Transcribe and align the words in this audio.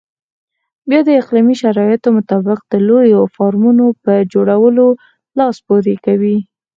بیا 0.89 1.01
د 1.05 1.09
اقلیمي 1.21 1.55
شرایطو 1.61 2.09
مطابق 2.17 2.59
د 2.71 2.73
لویو 2.87 3.21
فارمونو 3.35 3.85
په 4.03 4.13
جوړولو 4.33 4.85
لاس 5.37 5.55
پورې 5.67 5.95
کوي. 6.05 6.37